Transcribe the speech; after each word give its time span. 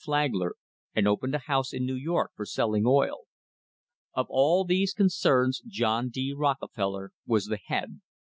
Flagler, 0.03 0.55
and 0.95 1.07
opened 1.07 1.35
a 1.35 1.45
house 1.45 1.71
in 1.71 1.85
New 1.85 1.93
York 1.93 2.31
for 2.35 2.43
selling 2.43 2.85
oil. 2.87 3.25
Of 4.15 4.25
all 4.31 4.65
these 4.65 4.95
concerns 4.95 5.61
John 5.67 6.09
D. 6.09 6.33
Rockefeller 6.35 7.11
was 7.27 7.45
the 7.45 7.59
head. 7.63 8.01